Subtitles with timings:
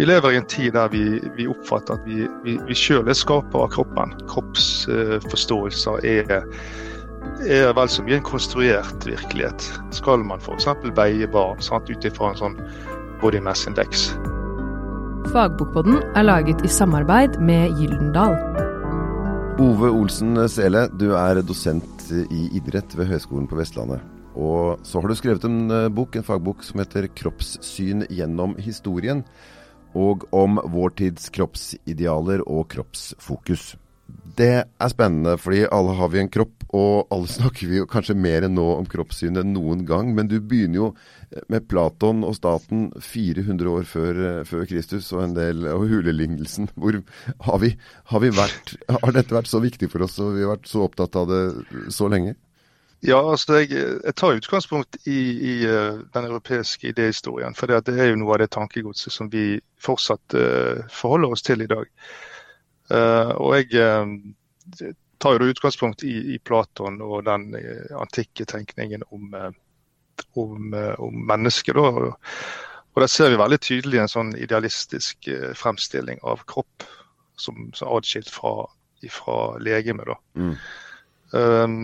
[0.00, 3.16] Vi lever i en tid der vi, vi oppfatter at vi, vi, vi sjøl er
[3.18, 4.14] skaper av kroppen.
[4.30, 6.30] Kroppsforståelser er,
[7.44, 9.66] er vel så mye en konstruert virkelighet.
[9.92, 10.70] Skal man f.eks.
[10.96, 12.56] veie barn ut ifra en sånn
[13.20, 14.06] body mass index?
[15.34, 18.40] Fagbokpodden er laget i samarbeid med Gyldendal.
[19.60, 24.00] Ove Olsen Sele, du er dosent i idrett ved Høgskolen på Vestlandet.
[24.32, 29.26] Og så har du skrevet en eh, bok, en fagbok som heter 'Kroppssyn gjennom historien',
[29.98, 33.74] og om vår tids kroppsidealer og kroppsfokus.
[34.10, 38.16] Det er spennende, fordi alle har vi en kropp, og alle snakker vi jo kanskje
[38.18, 40.12] mer enn nå om kroppssyn enn noen gang.
[40.16, 40.90] Men du begynner jo
[41.50, 46.70] med Platon og staten 400 år før, eh, før Kristus og en del og hulelignelsen.
[46.80, 47.00] Hvor
[47.48, 47.74] har, vi,
[48.12, 50.86] har, vi vært, har dette vært så viktig for oss, og vi har vært så
[50.86, 51.42] opptatt av det
[51.94, 52.38] så lenge?
[53.00, 57.56] Ja, altså jeg, jeg tar utgangspunkt i, i uh, den europeiske idéhistorien.
[57.56, 61.64] For det, er jo noe av det tankegodset som vi fortsatt uh, forholder oss til
[61.64, 61.88] i dag.
[62.92, 67.54] Uh, og jeg tar jo utgangspunkt i, i, Platon og den
[67.96, 69.32] antikke tenkningen om,
[70.40, 71.76] om, om mennesket.
[71.76, 72.06] Da.
[72.92, 75.28] Og der ser vi veldig tydelig en sånn idealistisk
[75.60, 76.88] fremstilling av kropp
[77.40, 78.64] som, som adskilt fra,
[79.12, 80.08] fra legeme.
[80.08, 80.16] Da.
[80.40, 80.54] Mm.
[81.36, 81.76] Um,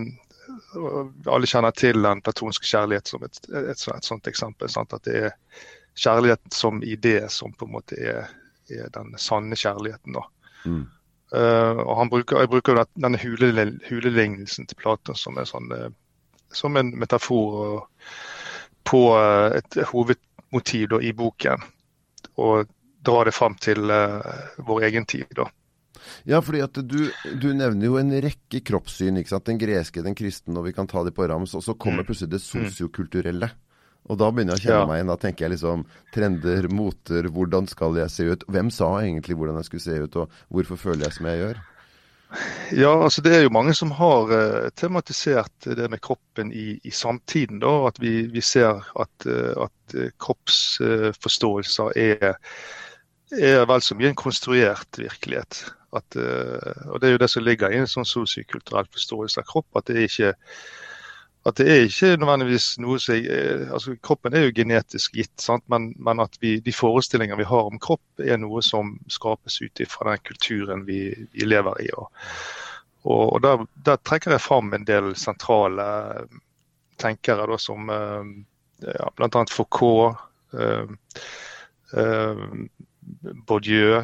[1.26, 4.70] alle kjenner til den platonske kjærlighet som et, et, et, et sånt eksempel.
[4.72, 4.94] Sant?
[4.94, 5.34] At det er
[5.96, 8.28] kjærlighet som idé som på en måte er,
[8.70, 10.18] er den sanne kjærligheten.
[10.64, 10.84] Mm.
[11.34, 15.88] Uh, og han bruker, Jeg bruker denne hulelignelsen til Platon som, sånn, uh,
[16.54, 17.88] som en metafor
[18.86, 21.64] på uh, et hovedmotiv da, i boken.
[22.36, 22.70] Og
[23.06, 23.86] dra det fram til
[24.66, 25.26] vår egen tid.
[25.38, 25.46] da.
[26.28, 26.98] Ja, fordi at du,
[27.42, 29.20] du, nevner jo en rekke kroppssyn.
[29.20, 29.46] ikke sant?
[29.48, 31.54] Den greske, den kristne, og vi kan ta de på rams.
[31.58, 32.10] Og så kommer mm.
[32.10, 32.48] plutselig det mm.
[32.50, 33.52] sosiokulturelle.
[34.06, 34.88] Og da begynner jeg å kjenne ja.
[34.88, 35.12] meg igjen.
[35.12, 38.44] Da tenker jeg liksom trender, moter, hvordan skal jeg se ut?
[38.54, 41.64] Hvem sa egentlig hvordan jeg skulle se ut, og hvorfor føler jeg som jeg gjør?
[42.74, 46.90] Ja, altså Det er jo mange som har uh, tematisert det med kroppen i, i
[46.90, 47.60] samtiden.
[47.62, 52.36] da, At vi, vi ser at, uh, at uh, kroppsforståelser er,
[53.32, 55.64] er vel så mye en konstruert virkelighet.
[55.96, 59.48] At, uh, og Det er jo det som ligger i en sånn sosiokulturell forståelse av
[59.48, 59.68] kropp.
[59.78, 60.34] At det er ikke
[61.46, 65.92] at det er ikke nødvendigvis noe som eh, altså Kroppen er jo genetisk gitt, men,
[65.94, 70.10] men, at vi, de forestillinger vi har om kropp, er noe som skapes ut fra
[70.10, 70.98] den kulturen vi,
[71.30, 71.86] vi lever i.
[71.94, 72.10] Og,
[73.04, 75.86] og der, der, trekker jeg fram en del sentrale
[76.98, 77.94] tenkere, da, som
[78.82, 79.46] ja, bl.a.
[79.50, 80.18] Foucault,
[80.58, 80.90] eh,
[81.94, 82.46] eh,
[83.46, 84.02] Bourdieu,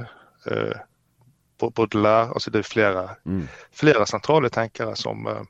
[1.71, 2.31] Baudelaire.
[2.35, 3.49] altså Det er flere, mm.
[3.73, 5.43] flere sentrale tenkere som, eh,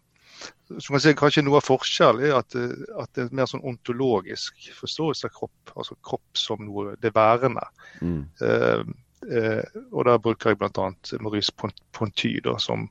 [0.78, 3.64] som kan si, Kanskje noe av forskjellen er at, eh, at, det er mer sånn
[3.64, 5.74] ontologisk forståelse av kropp.
[5.76, 7.64] Altså kropp som noe det værende.
[8.00, 8.22] Mm.
[8.42, 8.84] Eh,
[9.32, 10.92] eh, og Der bruker jeg bl.a.
[11.20, 11.54] Maurice
[11.92, 12.88] Ponty, da, som,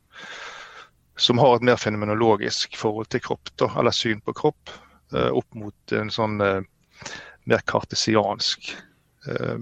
[1.18, 4.74] som, har et mer fenomenologisk forhold til kropp, da, eller syn på kropp,
[5.14, 6.40] eh, opp mot en sånn
[7.50, 8.74] mer kartesiansk
[9.28, 9.58] eh,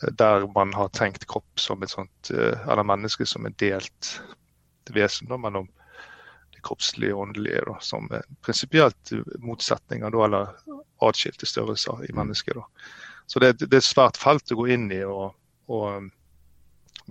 [0.00, 4.12] der man har tenkt kropp som et sånt, eh, eller menneske som et delt
[4.94, 5.66] vesen da, mellom
[6.54, 8.08] det kroppslige og åndelige, da, som
[8.42, 12.20] prinsipielt motsetninger da, eller atskilte størrelser i mm.
[12.20, 12.56] mennesket.
[12.56, 12.94] Da.
[13.26, 15.02] Så det, det, er et svært felt å gå inn i.
[15.04, 15.34] og,
[15.68, 16.08] og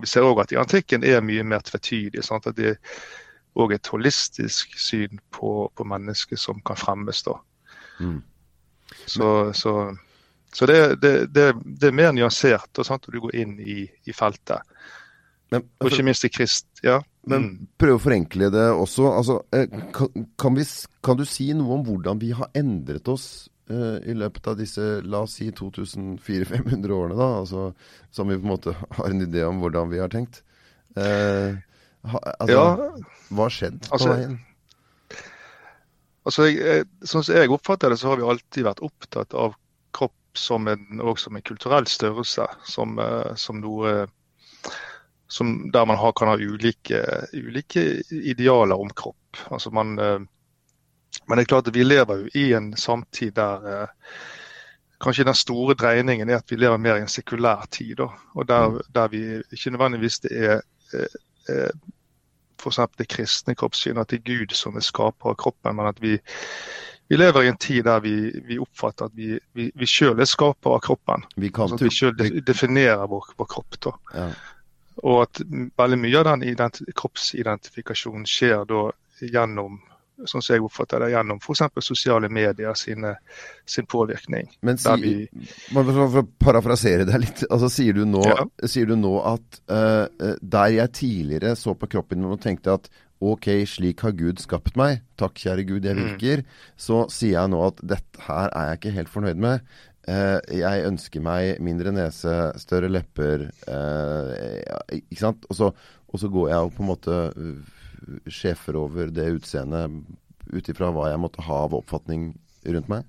[0.00, 2.24] Vi ser òg at i antikken er mye mer tvetydig.
[2.24, 2.48] Sant?
[2.50, 2.80] at Det er
[3.58, 7.22] òg et holistisk syn på, på mennesket som kan fremmes.
[7.22, 7.38] da.
[8.00, 8.20] Mm.
[9.06, 9.74] Så, så
[10.52, 14.14] så det, det, det, det, er mer nyansert, og sant, du går inn i, i
[14.16, 14.64] feltet.
[15.52, 16.66] Men, og ikke minst i krist.
[16.84, 16.98] Ja.
[17.28, 17.68] Men mm.
[17.80, 19.06] prøv å forenkle det også.
[19.12, 20.64] Altså, eh, kan, kan, vi,
[21.04, 24.88] kan, du si noe om hvordan vi har endret oss uh, i løpet av disse,
[25.04, 27.30] la oss si 2400-500 årene, da?
[27.42, 27.70] Altså,
[28.14, 30.42] som vi på en måte har en idé om hvordan vi har tenkt.
[30.96, 31.56] Uh,
[32.08, 33.08] ha, altså, ja.
[33.28, 34.36] Hva har skjedd på altså, veien?
[36.28, 39.56] Altså, jeg, sånn som jeg oppfatter det, så har vi alltid vært opptatt av
[40.38, 42.46] som en, som en kulturell størrelse.
[42.64, 44.06] Som, eh, som noe
[45.28, 49.36] som, der man har, kan ha ulike, ulike, idealer om kropp.
[49.50, 50.18] Altså man, eh,
[51.26, 54.14] men det er klart at vi lever jo i en samtid der eh,
[55.04, 57.96] kanskje den store dreiningen er at vi lever mer i en sekulær tid.
[58.00, 58.80] Da, og der, mm.
[58.94, 60.60] der, vi ikke nødvendigvis det er
[60.96, 61.70] eh,
[62.58, 62.80] f.eks.
[62.98, 66.16] det kristne kroppssynet, at det er Gud som er skaper av kroppen, men at vi,
[67.08, 68.14] vi lever i en tid der vi,
[68.44, 71.24] vi oppfatter at vi, vi, vi sjøl er skaper av kroppen.
[71.36, 72.14] Vi, altså, vi sjøl
[72.44, 73.78] definerer vår, vår kropp.
[73.86, 73.94] da.
[74.14, 74.28] Ja.
[75.08, 75.40] Og at
[75.78, 78.88] veldig mye av den kroppsidentifikasjonen skjer da
[79.24, 79.78] gjennom
[80.26, 81.62] sånn som jeg oppfatter det, gjennom f.eks.
[81.84, 83.14] sosiale medier sine,
[83.68, 84.48] sin påvirkning.
[84.66, 88.46] Men si, vi, for å parafrasere deg litt, altså sier du nå, ja.
[88.66, 92.90] sier du nå at uh, der jeg tidligere så på kroppen min og tenkte at
[93.20, 96.02] ok, slik har Gud skapt meg, takk kjære Gud, jeg mm.
[96.04, 96.58] virker, mm.
[96.78, 99.72] så sier jeg nå at dette her er jeg ikke helt fornøyd med.
[100.08, 104.30] Uh, jeg ønsker meg mindre nese, større lepper, uh,
[104.94, 105.48] ikke sant.
[105.50, 105.72] Og så,
[106.08, 107.18] og så går jeg og på en måte
[108.30, 109.98] sjefer over det utseendet
[110.48, 112.30] ut ifra hva jeg måtte ha av oppfatning
[112.68, 113.08] rundt meg?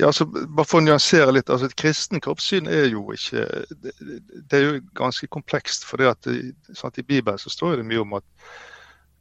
[0.00, 1.50] Ja, altså, bare for å nyansere litt.
[1.52, 3.44] altså Et kristen kroppssyn er jo ikke
[3.84, 3.92] Det,
[4.48, 5.84] det er jo ganske komplekst.
[5.84, 6.28] for det at
[6.72, 8.24] sant, I Bibelen så står det mye om at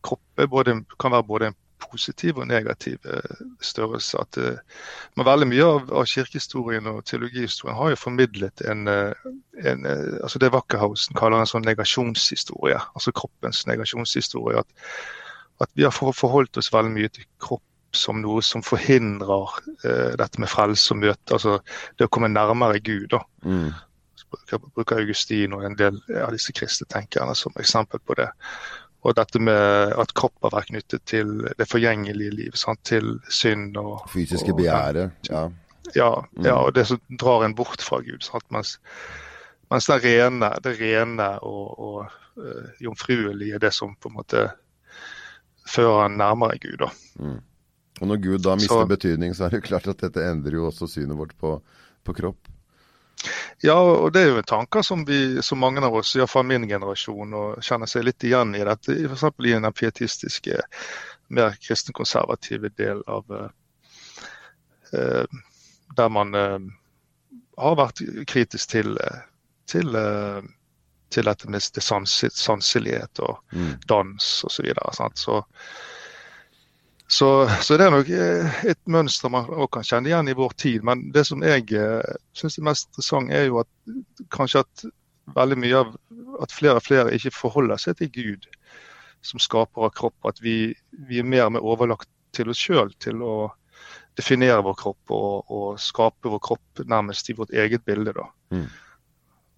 [0.08, 4.20] kropp både, kan være både en positiv og negativ eh, størrelse.
[4.20, 4.58] At, uh,
[5.16, 9.32] men veldig mye av, av, kirkehistorien og teologihistorien har jo formidlet en, uh,
[9.64, 14.64] en altså Det Wackerhausen kaller en sånn negasjonshistorie, altså kroppens negasjonshistorie.
[14.64, 14.92] At,
[15.64, 17.64] at vi har forholdt oss veldig mye til kropp
[18.00, 19.60] som noe som forhindrer
[20.20, 21.60] dette med frelse og møte, altså
[22.00, 23.10] det å komme nærmere Gud.
[23.12, 23.22] da.
[23.44, 23.70] Mm.
[24.52, 28.30] Jeg bruker Augustin og en del av disse kristne tenkerne som eksempel på det.
[29.08, 32.82] Og dette med at kropp har vært knyttet til det forgjengelige livet, sant?
[32.88, 35.48] til synd og Fysiske begjæret, ja.
[35.96, 36.46] Ja, mm.
[36.46, 38.22] ja, og det som drar en bort fra Gud.
[38.26, 38.46] Sant?
[38.54, 38.76] Mens,
[39.72, 42.02] mens det rene, det rene og, og
[42.38, 44.50] uh, jomfruelige er det som på en måte
[45.70, 46.78] fører en nærmere Gud.
[46.84, 46.92] da.
[47.24, 47.40] Mm.
[48.00, 50.56] Og når Gud da mister så, betydning, så er det jo klart at dette endrer
[50.60, 51.58] jo også synet vårt på,
[52.08, 52.50] på kropp.
[53.60, 57.34] Ja, og det er jo tanker som, vi, som mange av oss, iallfall min generasjon,
[57.36, 58.96] og kjenner seg litt igjen i dette.
[59.10, 59.26] F.eks.
[59.44, 60.62] i den pietistiske,
[61.36, 63.36] mer kristenkonservative del av
[64.94, 65.26] eh,
[65.98, 66.60] Der man eh,
[67.60, 68.00] har vært
[68.32, 68.96] kritisk til,
[69.68, 70.40] til, uh,
[71.12, 73.74] til dette med sanselighet og mm.
[73.92, 74.56] dans osv.
[74.56, 75.42] Så, videre, så
[77.10, 80.54] så, så, det er nok eh, et mønster man også kan kjenne igjen i vår
[80.62, 80.84] tid.
[80.86, 83.94] Men det som jeg eh, syns er mest interessant, er jo at
[84.36, 84.84] kanskje at
[85.34, 85.96] veldig mye av
[86.44, 88.46] at flere og flere ikke forholder seg til Gud
[89.26, 90.18] som skaper av kropp.
[90.30, 90.76] At vi,
[91.10, 93.50] vi er mer med overlagt til oss sjøl til å
[94.20, 98.14] definere vår kropp og, og, skape vår kropp nærmest i vårt eget bilde.
[98.20, 98.28] da.
[98.54, 98.68] Mm.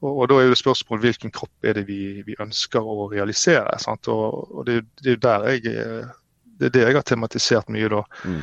[0.01, 3.75] Og, og, Da er det spørsmålet hvilken kropp er det vi, vi ønsker å realisere.
[4.07, 6.17] Og, og, det, det er jo der jeg eh,
[6.61, 8.01] det er det jeg har tematisert mye da.
[8.23, 8.41] Mm.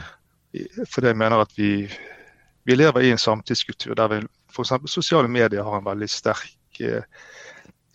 [0.90, 1.72] Fordi jeg mener at vi,
[2.66, 4.74] vi lever i en samtidskultur der vi f.eks.
[4.90, 7.04] sosiale medier har en veldig sterk eh,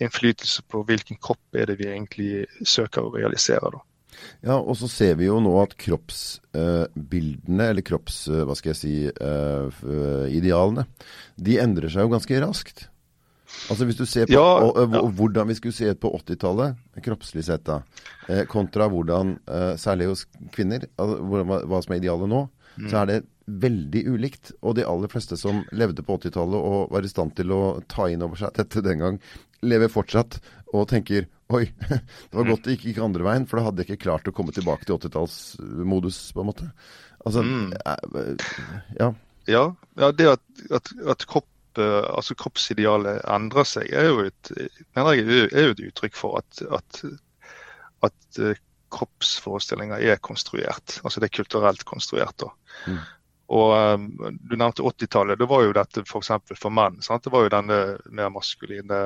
[0.03, 3.73] innflytelse på hvilken kropp er det vi egentlig søker å realisere.
[3.73, 3.83] da.
[4.43, 8.23] Ja, og så ser vi jo nå at kroppsbildene, eh, eller kropps...
[8.29, 9.83] Eh, hva skal jeg si eh,
[10.37, 10.87] Idealene,
[11.35, 12.87] de endrer seg jo ganske raskt.
[13.71, 16.11] Altså Hvis du ser på ja, og, og, og, hvordan vi skulle se ut på
[16.19, 17.79] 80-tallet, kroppslig sett, da,
[18.27, 22.41] eh, kontra hvordan, eh, særlig hos kvinner, hva, som er idealet nå,
[22.75, 22.89] mm.
[22.89, 24.51] så er det veldig ulikt.
[24.63, 27.61] Og de aller fleste som levde på 80-tallet og var i stand til å
[27.91, 29.21] ta inn over seg dette den gang,
[29.63, 30.41] lever fortsatt
[30.73, 33.91] og tenker Oi, det var godt det ikke gikk andre veien, for da hadde jeg
[33.91, 36.69] ikke klart å komme tilbake til 80-tallsmodus, på en måte.
[37.27, 37.67] Altså, mm.
[37.77, 38.47] Eh,
[38.97, 39.09] ja.
[39.51, 39.63] ja.
[39.99, 41.45] Ja, det at, at, at kropp
[41.81, 46.61] Eh, altså kroppsidealet endrer seg, er jo et, jeg, er jo et uttrykk for at,
[46.79, 47.01] at,
[48.09, 48.61] at eh,
[48.93, 50.99] kroppsforestillinger er konstruert.
[51.03, 52.35] Altså det er kulturelt konstruert.
[52.37, 52.51] da.
[52.87, 53.01] Mm.
[53.53, 54.05] Og um,
[54.39, 55.39] Du nevnte 80-tallet.
[55.39, 56.31] Det var jo dette f.eks.
[56.47, 57.01] For, for menn.
[57.05, 57.25] Sant?
[57.25, 59.01] Det var jo denne mer maskuline,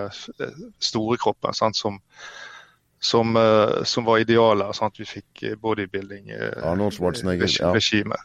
[0.84, 1.80] store kroppen sant?
[1.80, 1.98] Som,
[3.00, 3.34] som,
[3.88, 4.75] som, var idealet.
[4.77, 5.00] Sant?
[5.00, 6.32] Vi fikk bodybuilding
[6.68, 7.00] Arnold
[7.63, 7.72] Ja.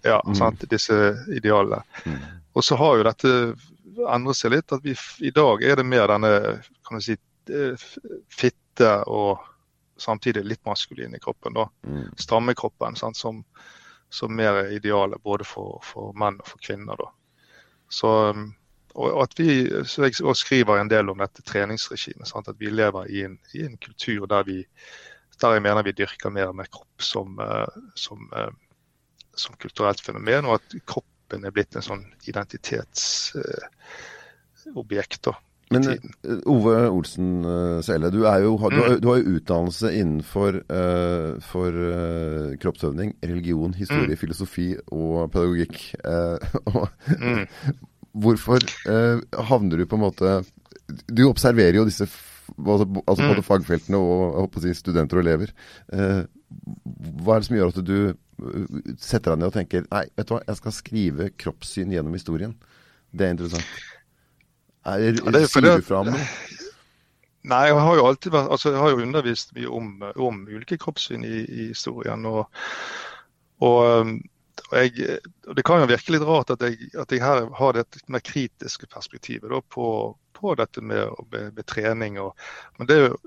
[0.05, 0.63] Ja, mm.
[0.71, 1.01] disse
[1.31, 1.83] idealene.
[2.05, 2.21] Mm.
[2.53, 3.35] Og så har jo dette
[4.01, 4.73] endret seg litt.
[4.73, 6.33] At vi, i dag er det mer denne
[6.87, 7.17] kan du si,
[7.51, 7.89] eh,
[8.33, 9.43] fitte og
[10.03, 11.55] samtidig litt maskulin i kroppen.
[11.55, 11.69] da.
[11.87, 12.09] Mm.
[12.19, 13.45] Stramme kroppen, sant, som,
[14.11, 16.99] som mer er idealet både for, for, menn og for kvinner.
[16.99, 17.11] da.
[17.93, 18.51] Så, um,
[18.95, 22.29] og at vi, så Jeg også skriver en del om dette treningsregimet.
[22.29, 22.49] Sant?
[22.49, 24.65] At vi lever i en, i en kultur der, vi,
[25.41, 28.29] der jeg mener vi dyrker mer med kropp som, uh, som,
[29.37, 30.49] som kulturelt fenomen.
[30.49, 35.27] Og at kropp kroppen er blitt en sånn identitetsobjekt.
[35.27, 35.35] Uh,
[35.73, 35.97] men uh,
[36.53, 38.71] Ove Olsen uh, Sele, du, jo, du, har,
[39.01, 41.41] du, har jo utdannelse innenfor uh,
[42.61, 44.21] kroppsøvning, religion, historie, mm.
[44.21, 45.79] filosofi og pedagogikk.
[46.03, 46.39] Uh,
[47.19, 47.47] mm.
[48.23, 48.59] Hvorfor
[49.49, 50.45] havner du på en måte
[51.09, 53.31] Du observerer jo disse altså mm.
[53.31, 55.49] både fagfeltene og si, studenter og elever.
[55.89, 58.13] hva er det som gjør at du
[59.01, 62.57] setter deg ned og tenker Nei, vet du hva, jeg skal skrive kroppssyn gjennom historien.
[63.13, 63.79] Det er interessant.
[64.83, 66.27] Er, ja, det er sier du fra om noe?
[67.51, 70.79] Nei, jeg har jo alltid vært, altså jeg har jo undervist mye om, om ulike
[70.79, 72.27] kroppssyn i, i historien.
[72.27, 72.45] og
[73.63, 74.13] Og,
[74.71, 75.19] og, jeg,
[75.57, 78.87] Det kan jo virke litt rart at jeg, at jeg her har det mer kritiske
[78.91, 79.87] perspektivet da, på,
[80.39, 82.19] på, dette med, med, med trening.
[82.23, 82.35] Og,
[82.79, 83.19] men det er jo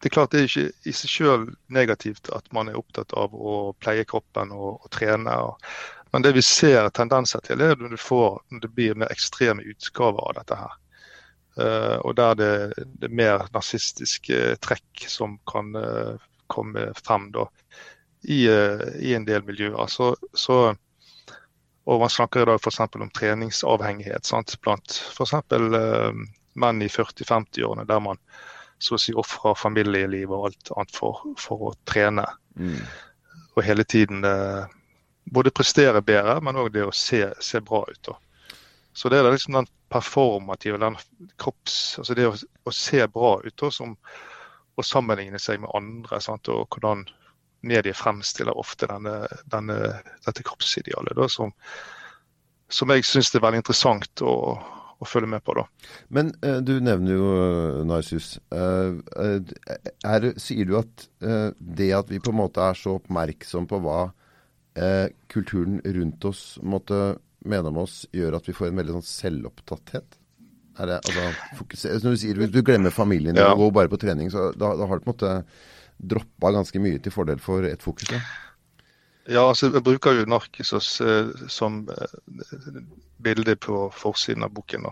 [0.00, 3.32] det er klart det er ikke i seg selv negativt at man er opptatt av
[3.34, 5.32] å pleie kroppen og, og trene.
[5.48, 5.62] Og,
[6.12, 10.20] men det vi ser tendenser til, er når, får, når det blir mer ekstreme utgaver
[10.28, 10.74] av dette her.
[11.56, 12.48] Uh, og der det,
[13.00, 16.18] det er mer narsistiske trekk som kan uh,
[16.52, 17.46] komme frem da,
[18.28, 19.88] i, uh, i, en del miljøer.
[19.88, 20.58] Så, så,
[21.88, 22.82] og Man snakker i dag f.eks.
[23.00, 24.58] om treningsavhengighet sant?
[24.60, 25.32] blant f.eks.
[25.56, 26.12] Uh,
[26.60, 28.20] menn i 40-50-årene, der man
[28.78, 32.26] så å si ofra familielivet og alt annet for, for å trene.
[32.58, 32.80] Mm.
[33.56, 34.68] Og hele tiden eh,
[35.32, 38.02] både prestere bedre, men òg det å se, se, bra ut.
[38.10, 38.16] Da.
[38.96, 40.96] Så det er liksom den performative, den
[41.40, 43.96] kropps Altså det å, å se bra ut da, som
[44.76, 46.20] å sammenligne seg med andre.
[46.20, 46.50] Sant?
[46.52, 47.06] Og hvordan
[47.66, 49.76] medier fremstiller ofte denne, denne,
[50.26, 51.16] dette kroppsidealet.
[51.16, 51.52] Da, som,
[52.68, 54.34] som jeg syns er veldig interessant å,
[54.96, 55.56] å følge med på.
[55.58, 55.66] da.
[56.08, 58.36] Men uh, du nevner jo uh, Narsus.
[58.52, 59.02] Uh,
[60.06, 61.08] er, sier du at
[61.58, 64.06] det at vi på en måte er så oppmerksom på hva
[65.32, 67.16] kulturen rundt oss måtte
[67.48, 70.18] mene om oss, gjør at vi får en veldig sånn selvopptatthet?
[70.76, 73.54] Er det, altså, Når du sier du glemmer familien din ja.
[73.54, 75.32] og går bare på trening, så da, da har du på en måte
[75.96, 78.10] droppa ganske mye til fordel for ett fokus?
[78.12, 78.20] Da.
[79.28, 82.80] Ja, altså jeg bruker jo Narkisos eh, som eh,
[83.22, 84.86] bilde på forsiden av boken.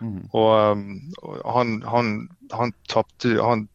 [0.00, 0.22] Mm.
[0.32, 1.12] Og, um,
[1.44, 2.14] han, han,
[2.56, 3.66] han tapte Han,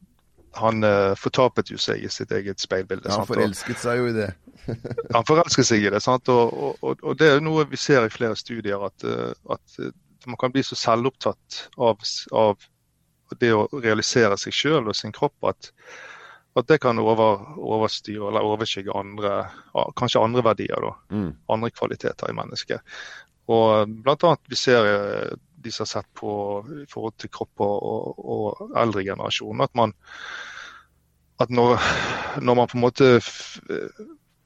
[0.57, 3.11] han uh, fortapet jo seg i sitt eget speilbilde.
[3.11, 4.31] Ja, han forelsket seg jo i det.
[5.15, 6.01] han forelsket seg i det.
[6.03, 6.31] sant?
[6.31, 9.05] Og, og, og, det er noe vi ser i flere studier, at,
[9.51, 9.79] at
[10.25, 12.01] man kan bli så selvopptatt av,
[12.33, 12.67] av
[13.39, 15.71] det å realisere seg sjøl og sin kropp at
[16.55, 19.33] at det kan over, overstyre eller overskygge andre,
[19.99, 20.79] kanskje andre verdier.
[20.81, 21.31] da, mm.
[21.51, 22.95] Andre kvaliteter i mennesket.
[23.51, 25.35] Og blant annet vi ser eh,
[25.65, 26.31] de som har sett på
[26.83, 29.93] i forhold til kropp og, og, eldre generasjon, at man
[31.43, 31.75] at når,
[32.39, 33.07] når, man på en måte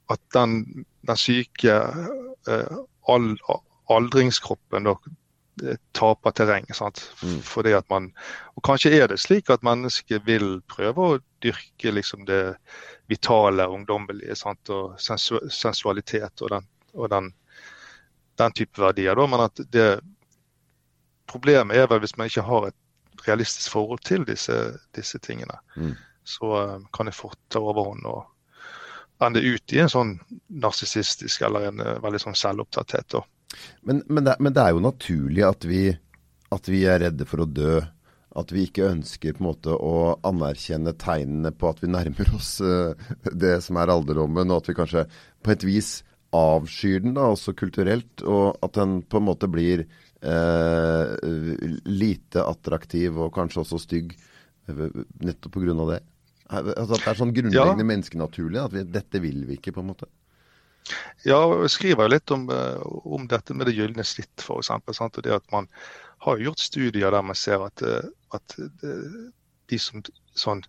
[0.10, 1.76] At den, den syke
[2.50, 2.78] eh,
[3.94, 4.96] aldringskroppen da,
[5.96, 6.66] taper terreng.
[7.24, 7.40] Mm.
[7.46, 8.12] Fordi at man,
[8.56, 12.56] og Kanskje er det slik at mennesket vil prøve å dyrke liksom det
[13.10, 14.70] vitale, ungdommelige sant?
[14.70, 17.32] og sensu sensualitet og den, og den,
[18.38, 19.16] den type verdier.
[19.16, 19.28] Da.
[19.28, 19.88] Men at det,
[21.30, 22.78] problemet er vel hvis man ikke har et
[23.28, 24.56] realistisk forhold til disse,
[24.96, 25.58] disse tingene.
[25.76, 25.96] Mm.
[26.24, 30.14] Så uh, kan det fort ta overhånd og ende ut i en sånn
[30.62, 33.10] narsissistisk eller en uh, veldig sånn selvopptatthet.
[33.16, 33.24] Da.
[33.82, 35.86] Men, men, det, men, det, er jo naturlig at vi,
[36.54, 37.80] at vi, er redde for å dø.
[38.40, 42.60] At vi ikke ønsker på en måte å anerkjenne tegnene på at vi nærmer oss
[42.62, 42.94] uh,
[43.26, 45.08] det som er alderdommen, og at vi kanskje
[45.44, 45.90] på et vis
[46.36, 48.22] avskyr den, da, også kulturelt.
[48.22, 49.88] Og at den på en måte blir
[50.22, 51.16] uh,
[51.90, 54.14] lite attraktiv og kanskje også stygg
[54.70, 54.88] uh,
[55.26, 55.76] nettopp pga.
[55.96, 56.02] det.
[56.50, 57.92] Altså at det er sånn grunnleggende ja.
[57.92, 60.10] menneskenaturlig at vi, dette vil vi ikke, på en måte.
[61.28, 64.72] Ja, jeg skriver litt om, eh, om, dette med det gylne snitt, f.eks.
[64.72, 65.68] Og det at man
[66.26, 69.20] har gjort studier der man ser at, eh, at eh,
[69.70, 70.04] de som
[70.38, 70.64] sånn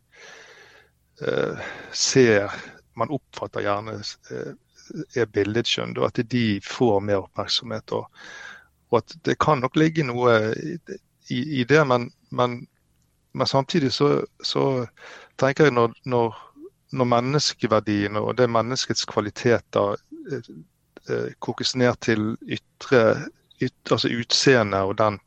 [1.93, 2.55] ser
[2.97, 7.93] Man oppfatter gjerne er billedskjønn, og at de får mer oppmerksomhet.
[7.93, 8.23] Og,
[8.89, 10.79] og, at det kan nok ligge noe i,
[11.61, 12.57] i det, men, men,
[13.33, 14.09] men, samtidig så,
[14.41, 14.65] så
[15.41, 16.41] tenker jeg når, når
[16.91, 19.99] når menneskeverdien og det menneskets kvaliteter
[21.39, 23.03] kokes ned til ytre,
[23.62, 25.19] ytre altså utseende og den,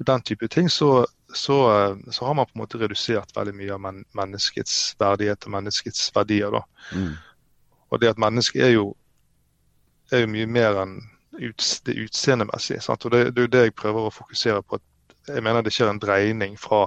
[0.00, 3.54] og den, type ting, så, så, eh, så, har man på en måte redusert veldig
[3.56, 6.60] mye av men, menneskets verdighet og menneskets verdier.
[6.92, 7.14] Mm.
[7.90, 8.92] Og det at mennesket er jo,
[10.12, 11.00] er jo mye mer enn
[11.40, 12.82] ut, det utseendemessige.
[12.88, 14.80] Og det, det er jo det jeg prøver å fokusere på.
[15.28, 16.86] Jeg mener det skjer en dreining fra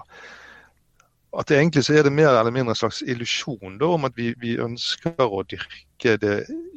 [1.40, 4.54] at egentlig så er det mer eller mindre en slags illusjon om at vi, vi,
[4.62, 6.36] ønsker å dyrke det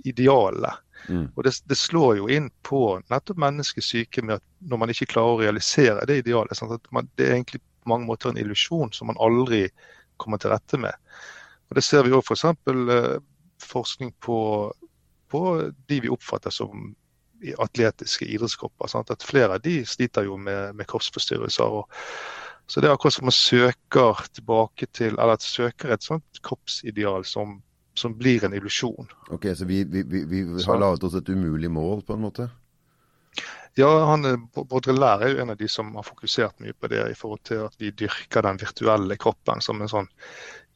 [0.08, 0.72] ideale.
[1.08, 1.26] Mm.
[1.34, 2.80] Og det, det, slår jo inn på
[3.12, 6.56] nettopp menneskets syke med at når man ikke klarer å realisere det idealet.
[6.56, 9.66] Sånn man, det er egentlig på mange måter en illusjon som man aldri
[10.16, 10.96] kommer til rette med.
[11.68, 12.46] Og Det ser vi òg f.eks.
[12.64, 13.18] For eh,
[13.60, 14.38] forskning på,
[15.32, 15.42] på,
[15.90, 16.94] de vi oppfatter som
[17.60, 18.88] atletiske idrettskropper.
[18.88, 19.12] Sant?
[19.12, 21.80] At flere av de sliter jo med, med kroppsforstyrrelser.
[21.82, 21.92] og
[22.66, 27.24] så det er akkurat som man søker tilbake til, eller at søker et sånt kroppsideal
[27.24, 27.60] som,
[27.94, 29.10] som blir en illusjon.
[29.30, 32.48] Ok, Så vi, vi, vi, vi har laget oss et umulig mål, på en måte?
[33.76, 37.16] Ja, han, Baudrillard er jo en av de som har fokusert mye på det, i
[37.16, 40.08] forhold til at vi dyrker den virtuelle kroppen som en sånn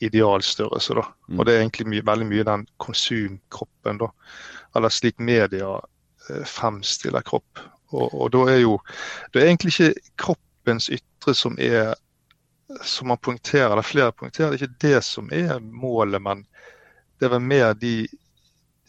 [0.05, 0.99] idealstørrelse.
[0.99, 1.07] da.
[1.31, 1.39] Mm.
[1.39, 4.11] Og det er egentlig mye, veldig mye den konsumkroppen, da.
[4.77, 7.65] Eller slik media eh, fremstiller kropp.
[7.91, 8.77] Og, og, da er jo
[9.33, 10.05] Det er egentlig ikke
[10.61, 11.95] kroppens ytre som er
[12.85, 16.45] som man poengterer, eller flere poengterer, det er ikke det som er målet, men
[17.19, 18.07] det er vel mer de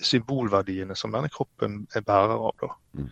[0.01, 2.75] symbolverdiene som denne kroppen er bærer av.
[2.93, 3.09] Mm.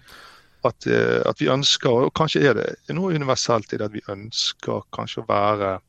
[0.66, 4.04] At, eh, at, vi ønsker, og kanskje er det noe universelt i det at vi
[4.10, 5.80] ønsker kanskje å være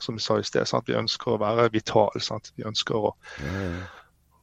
[0.00, 0.88] som vi sa i sted, sant?
[0.88, 2.20] vi ønsker å være vitale.
[2.56, 3.14] Vi ønsker å,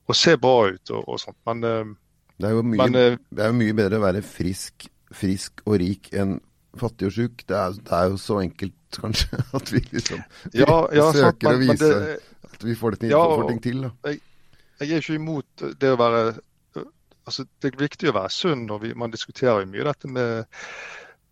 [0.08, 1.38] å, se bra ut og, og sånt.
[1.50, 1.94] Men, eh,
[2.40, 5.78] det, er mye, men, eh, det, er jo mye, bedre å være frisk, frisk og
[5.84, 6.40] rik enn
[6.80, 7.44] fattig og sjuk.
[7.50, 11.46] Det det er, jo så enkelt, kanskje, at vi liksom vi, ja, ja, søker sant,
[11.48, 12.18] men, å vise det,
[12.54, 13.86] at vi får, ting, ja, får ting til.
[14.08, 14.20] Jeg,
[14.82, 16.26] jeg er ikke imot det å være
[16.80, 20.60] altså, Det er viktig å være sunn, og vi, man diskuterer jo mye dette med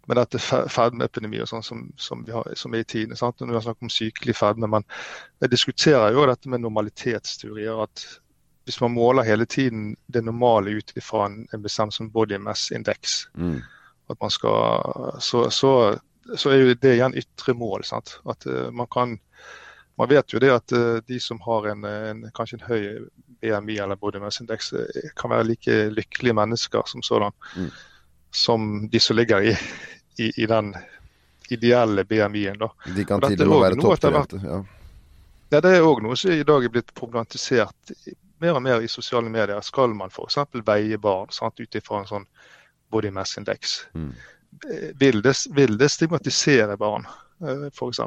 [0.09, 2.23] med dette fedmeepidemi og sånn som, som,
[2.57, 3.17] som, er i tiden.
[3.17, 3.39] Sant?
[3.39, 4.69] Når vi har snakket om sykelig fedme.
[4.71, 4.85] Men
[5.43, 7.83] jeg diskuterer jo dette med normalitetsteorier.
[7.83, 8.03] at
[8.65, 13.27] Hvis man måler hele tiden det normale ut fra en, en bestemt sånn body mass-indeks,
[13.37, 13.61] mm.
[14.09, 15.73] At man skal, så, så,
[16.35, 17.85] så, er jo det igjen ytre mål.
[17.87, 18.17] Sant?
[18.25, 19.19] At uh, man kan
[19.99, 22.83] man vet jo det at uh, de som har en, en, kanskje en høy
[23.41, 27.31] BMI eller body eh, kan være like lykkelige mennesker som sådan.
[27.55, 27.71] Mm
[28.31, 29.57] som de som ligger i,
[30.17, 30.75] i, i den
[31.49, 32.57] ideelle BMI-en.
[32.95, 34.39] De kan til og med være topptrente.
[34.43, 34.63] Ja.
[35.51, 37.95] ja, det er òg noe som i dag er blitt problematisert
[38.41, 39.59] mer og mer i sosiale medier.
[39.61, 40.39] Skal man f.eks.
[40.65, 41.29] veie barn
[41.59, 42.29] ut ifra en sånn
[42.91, 43.79] body mass index?
[43.97, 44.13] Mm.
[44.99, 47.07] Vil, det, vil, det, stigmatisere barn,
[47.41, 48.01] eh, f.eks.?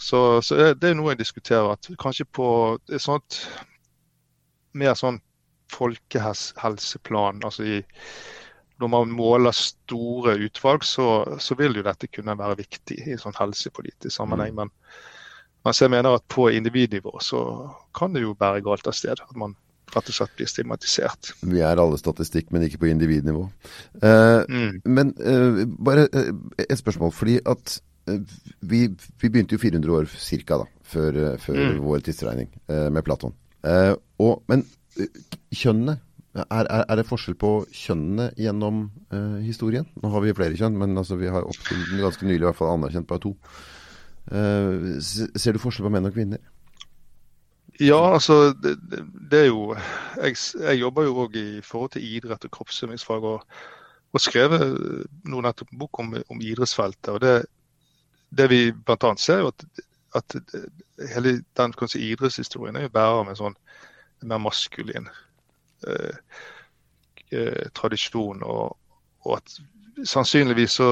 [0.00, 1.74] Så, så det er noe jeg diskuterer.
[1.74, 2.46] at Kanskje på
[2.88, 3.42] et sånt
[4.72, 5.20] mer sånn
[5.70, 7.80] folkehelseplan, altså i
[8.80, 11.06] når man måler store utvalg, så,
[11.38, 14.54] så, vil jo dette kunne være viktig i sånn helsepolitisk sammenheng.
[14.54, 14.62] Mm.
[14.62, 14.70] Men,
[15.66, 17.42] mens jeg mener at på individnivå så
[17.96, 19.20] kan det jo bære galt av sted.
[19.20, 19.52] At man
[19.94, 21.32] rett og slett blir stigmatisert.
[21.42, 23.46] Vi er alle statistikk, men ikke på individnivå.
[24.02, 24.82] Eh, mm.
[24.88, 26.34] Men eh, bare eh,
[26.66, 27.12] et spørsmål.
[27.12, 28.20] fordi at eh,
[28.60, 28.86] vi,
[29.20, 30.10] vi, begynte jo 400 år
[30.46, 30.60] ca.
[30.82, 31.80] før, eh, før mm.
[31.86, 33.34] vår tidsregning med Platon.
[34.18, 34.64] Og, men
[35.52, 35.98] kjønnene
[36.34, 39.88] er, er, er, det forskjell på kjønnene gjennom uh, historien?
[39.98, 42.76] Nå har vi flere kjønn, men altså, vi har opptil ganske nylig i hvert fall
[42.76, 43.34] anerkjent bare to.
[44.30, 46.42] Uh, ser du forskjell på menn og kvinner?
[47.80, 48.74] Ja, altså det,
[49.30, 49.76] det er jo
[50.20, 53.24] Jeg, jeg jobber jo òg i forhold til idrett og kroppsøvingsfag.
[53.24, 53.56] Og,
[54.12, 57.08] og skrevet nå nettopp bok om, om idrettsfeltet.
[57.14, 57.46] og det,
[58.30, 59.14] det vi bl.a.
[59.16, 59.64] ser, jo at,
[60.18, 60.36] at
[61.14, 63.58] hele den kanskje, idrettshistorien er jo bærer med en sånn
[64.28, 65.08] mer maskulin
[65.88, 66.16] Eh,
[67.38, 68.42] eh, tradisjon.
[68.42, 68.76] Og,
[69.20, 70.90] og, at sannsynligvis så,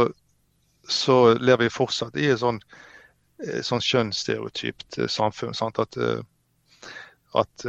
[0.88, 2.60] så, lever vi fortsatt i et sånn,
[3.44, 5.56] eh, sånn kjønnsstereotypt samfunn.
[5.56, 5.80] Sant?
[5.82, 5.98] At,
[7.36, 7.64] at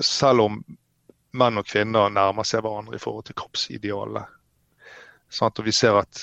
[0.00, 0.54] selv om
[1.34, 4.30] menn og kvinner nærmer seg hverandre i forhold til kroppsidealet,
[5.28, 5.58] sant?
[5.58, 6.22] og vi ser at,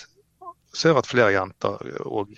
[0.74, 2.34] ser at flere jenter òg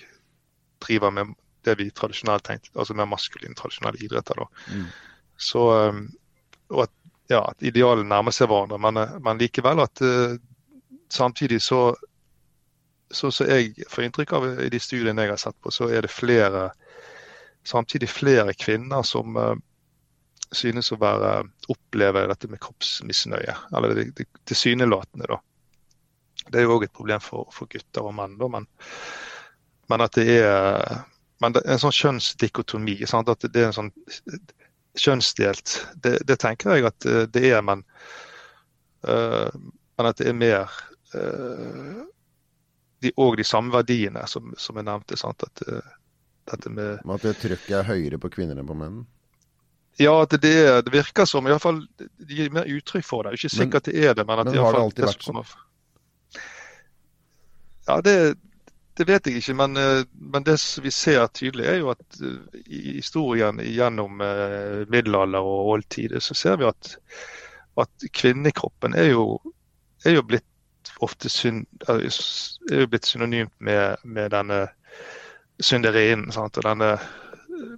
[0.83, 4.41] driver med det vi tradisjonelt tenkte, altså mer maskuline tradisjonelle idretter.
[4.73, 4.87] Mm.
[5.39, 5.61] Så,
[6.73, 6.91] og at,
[7.31, 8.81] ja, at idealene nærmer seg hverandre.
[8.83, 10.01] Men, eh, men likevel at
[11.13, 11.95] samtidig så,
[13.11, 16.03] så, så jeg får inntrykk av i de studiene jeg har sett på, så er
[16.03, 16.71] det flere
[17.67, 19.55] samtidig flere kvinner som uh,
[20.53, 21.35] synes å være,
[21.73, 23.55] oppleve dette med kroppsmisnøye.
[23.75, 25.39] Eller det, det tilsynelatende, da.
[26.43, 28.67] Det er jo òg et problem for, for, gutter og menn, da, men,
[29.91, 31.03] men at det er
[31.43, 33.01] men det er en sånn kjønnsdikotomi.
[33.09, 33.27] Sant?
[33.27, 33.89] At det er en sånn
[34.95, 35.73] kjønnsdelt.
[35.99, 37.81] Det, det, tenker jeg at eh, det er, men,
[39.09, 39.49] uh,
[39.97, 40.71] men at det er mer
[41.17, 42.03] uh,
[43.03, 45.19] de, og de samme verdiene som, som jeg nevnte.
[45.19, 45.43] Sant?
[45.43, 45.97] At, uh,
[46.51, 49.03] dette med At det trykket er høyere på kvinner enn på menn?
[50.01, 51.45] Ja, at det, det virker som.
[51.47, 53.35] i hvert fall, De gir mer uttrykk for det.
[53.37, 55.43] Ikke sikkert men, det er det, men at men har det alltid vært sånn?
[57.85, 58.15] Ja, det,
[58.97, 62.61] det vet jeg ikke, men, eh, men, det vi ser tydelig, er jo at eh,
[62.63, 66.93] i historien gjennom eh, middelalder og oldtid, så ser vi at,
[67.81, 69.25] at kvinnekroppen er jo,
[70.05, 74.65] er jo blitt ofte syn, er jo blitt synonymt med, med denne
[75.59, 76.95] synderinen og denne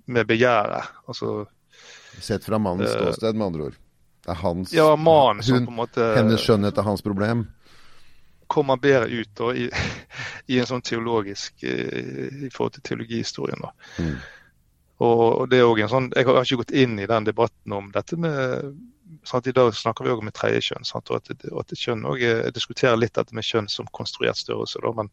[0.06, 0.94] med begjæret.
[1.08, 1.46] Altså,
[2.22, 3.82] Sett fra mannens ståsted, med andre ord.
[4.26, 7.44] Det er hans, ja, man, hun, måte, hennes skjønnhet er hans problem
[8.48, 9.70] kommer bedre ut da, i,
[10.52, 13.64] i, en sånn teologisk eh, i forhold til teologihistorien.
[13.64, 13.72] da.
[13.98, 14.18] Mm.
[15.06, 17.90] Og det er også en sånn, Jeg har ikke gått inn i den debatten om
[17.92, 18.78] dette med
[19.28, 20.88] sant, I dag snakker vi også om et tredje kjønn.
[20.88, 24.80] Sant, og at, at kjønn også, Jeg diskuterer litt dette med kjønn som konstruert størrelse.
[24.86, 25.12] Da, men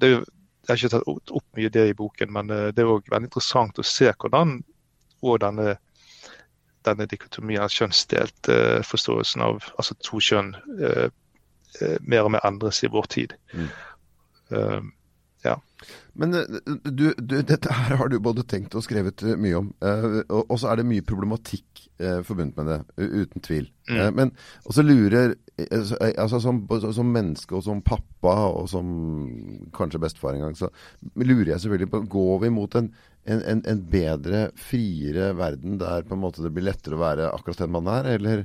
[0.00, 0.24] det er, jo,
[0.66, 3.78] jeg har ikke tatt opp mye det i boken, men det er òg veldig interessant
[3.78, 4.58] å se hvordan
[5.24, 5.76] og denne,
[6.86, 8.50] denne dikotomien, kjønnsdelt
[8.86, 10.50] forståelsen av altså to kjønn,
[12.04, 13.32] mer og mer endres i vår tid.
[13.54, 13.70] Mm.
[14.50, 14.92] Um,
[15.46, 15.56] ja.
[16.18, 19.72] Men eh, du, du, dette her har du både tenkt og skrevet eh, mye om.
[19.84, 23.70] Uh, og, så er det mye problematikk forbundet med det, uten tvil.
[23.88, 24.00] Mm.
[24.18, 24.30] Men
[24.68, 26.58] også lurer altså som,
[26.92, 28.90] som, menneske og som pappa og som
[29.72, 30.68] kanskje bestefar en gang, så
[31.16, 32.90] lurer jeg selvfølgelig på Går vi mot en,
[33.24, 37.30] en, en, en bedre, friere verden der på en måte det blir lettere å være
[37.32, 38.44] akkurat den man er, eller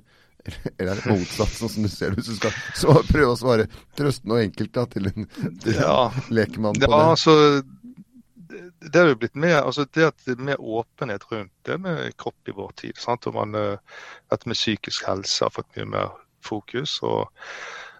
[0.78, 3.40] eller er det motsatt, sånn som du ser det, hvis du skal så prøve å
[3.40, 5.30] svare trøstende og enkelt da, til en,
[5.64, 6.00] til ja.
[6.34, 7.04] lekemann på ja, det?
[7.12, 7.38] Altså,
[8.82, 12.18] det er jo blitt mer, altså det at det er mer åpenhet rundt det med
[12.20, 12.98] kropp i vår tid.
[13.00, 13.28] Sant?
[13.30, 16.12] Og man, Dette at med psykisk helse har fått mye mer
[16.46, 16.98] fokus.
[17.06, 17.30] Og,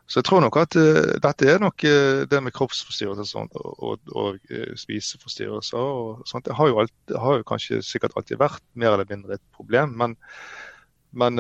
[0.08, 3.78] så jeg tror nok at uh, dette er nok uh, det med kroppsforstyrrelser sånt, og,
[3.80, 5.78] og, og uh, spiseforstyrrelser.
[5.78, 6.48] og sånt.
[6.50, 9.96] Det har jo, alt, har jo, kanskje sikkert alltid vært mer eller mindre et problem.
[10.02, 10.18] Men,
[11.12, 11.40] men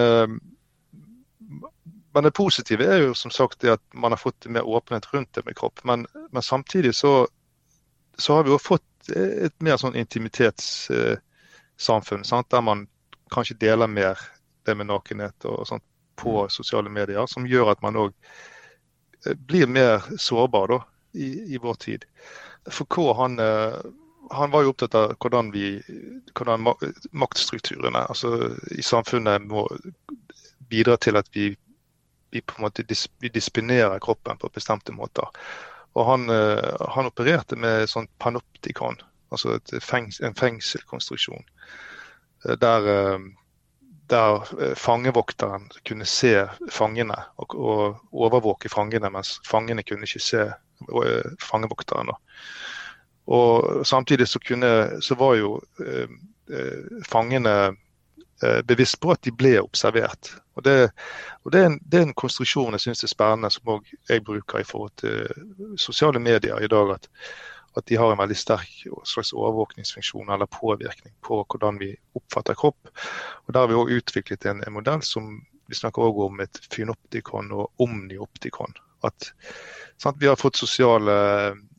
[2.13, 5.33] men det positive er jo som sagt det at man har fått mer åpenhet rundt
[5.33, 5.79] det med kropp.
[5.83, 7.27] Men, men samtidig så,
[8.17, 12.25] så, har vi jo fått et mer sånn intimitetssamfunn.
[12.25, 12.87] Eh, der man
[13.31, 14.19] kanskje deler mer
[14.67, 15.83] det med nakenhet og sånt
[16.19, 16.49] på mm.
[16.49, 17.25] sosiale medier.
[17.31, 18.11] Som gjør at man òg
[19.25, 20.79] eh, blir mer sårbar da,
[21.15, 22.05] i, i vår tid.
[22.67, 23.79] Foucault han, eh,
[24.35, 25.79] han var jo opptatt av hvordan, vi,
[26.35, 26.67] hvordan
[27.11, 29.69] maktstrukturene altså i samfunnet må
[30.71, 31.51] bidra til at vi
[32.31, 35.27] vi på en måte dis, vi disponerer kroppen på bestemte måter.
[35.93, 38.99] Og han, uh, han opererte med sånn panoptikon,
[39.31, 41.43] altså fengs, en fengselkonstruksjon.
[42.45, 43.27] Uh, der, uh,
[44.11, 46.33] der fangevokteren kunne se
[46.71, 50.47] fangene og, og, overvåke fangene, mens fangene kunne ikke se
[51.43, 52.09] fangevokteren.
[53.31, 54.71] Og samtidig så, kunne,
[55.05, 55.51] så var jo
[57.07, 57.90] fangene Eh,
[58.67, 60.31] bevisst på at de ble observert.
[60.57, 60.91] Og Det,
[61.45, 64.59] og det, er, en, det er, en, konstruksjon jeg syns er spennende, som jeg bruker
[64.59, 66.95] i forhold til sosiale medier i dag.
[66.95, 67.07] At,
[67.77, 72.91] at de har en veldig sterk slags overvåkningsfunksjon eller påvirkning på hvordan vi oppfatter kropp.
[73.47, 75.37] Og Der har vi òg utviklet en, en, modell som
[75.71, 78.75] vi snakker også om et fynoptikon og omnioptikon.
[79.07, 79.31] At
[79.97, 81.15] sant, Vi har fått sosiale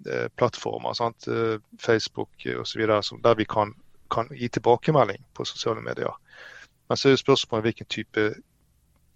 [0.08, 2.86] eh, plattformer, sant, eh, Facebook osv.,
[3.22, 3.74] der vi kan,
[4.10, 6.16] kan gi tilbakemelding på sosiale medier.
[6.92, 8.22] Men så er spørsmålet hvilken type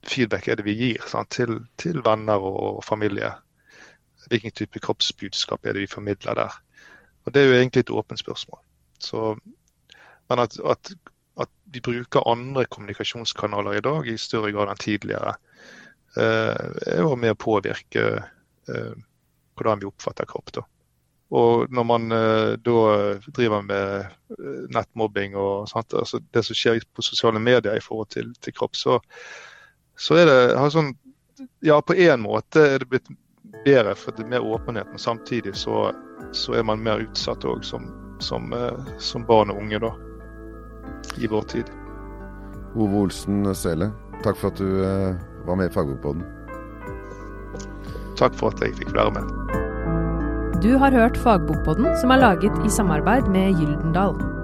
[0.09, 3.35] feedback er det vi gir sant, til, til, venner og familie.
[4.33, 6.55] Hvilken type kroppsbudskap er det vi formidler der.
[7.27, 8.63] Og Det er jo egentlig et åpent spørsmål.
[8.99, 9.37] Så,
[10.29, 10.95] men at, at,
[11.41, 15.37] at, vi bruker andre kommunikasjonskanaler i dag i større grad enn tidligere,
[16.17, 18.07] eh, er jo med å påvirke
[18.73, 18.97] eh,
[19.53, 20.55] hvordan vi oppfatter kropp.
[20.57, 20.65] da.
[21.35, 22.81] Og når man uh, da
[23.35, 24.07] driver med
[24.39, 28.55] uh, nettmobbing og sånt, altså det som skjer på sosiale medier i forhold til, til
[28.55, 29.01] kropp, så,
[29.99, 30.95] så, er det sånn,
[31.61, 33.11] Ja, på én måte er det blitt
[33.65, 35.91] bedre for det er mer åpenhet, men samtidig så,
[36.33, 37.91] så er man mer utsatt òg som,
[38.23, 39.93] som, uh, som, barn og unge da,
[41.19, 41.75] i vår tid.
[42.77, 43.91] Ove Olsen Sele,
[44.23, 44.69] takk for at du
[45.49, 46.25] var med i Fagbokboden.
[48.17, 49.66] Takk for at jeg fikk være med.
[50.63, 54.36] Du har hørt Fagbokpodden, som er laget i samarbeid med Gyldendal.